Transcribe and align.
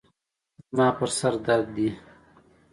زما 0.75 0.87
پر 0.97 1.09
سر 1.17 1.33
درد 1.45 1.67
دی. 1.75 1.87